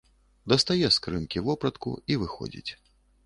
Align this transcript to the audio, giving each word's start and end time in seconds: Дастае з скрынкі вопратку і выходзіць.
Дастае 0.51 0.77
з 0.83 0.89
скрынкі 0.95 1.43
вопратку 1.47 1.93
і 2.13 2.17
выходзіць. 2.21 2.71